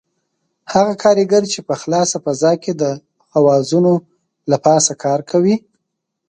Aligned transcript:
هغه 0.73 0.93
کاریګر 1.03 1.43
چې 1.53 1.59
په 1.67 1.73
خلاصه 1.81 2.17
فضا 2.25 2.51
کې 2.63 2.71
د 2.81 2.83
خوازونو 3.27 3.93
له 4.49 4.57
پاسه 4.65 4.93
کار 5.03 5.19
کوي. 5.31 5.55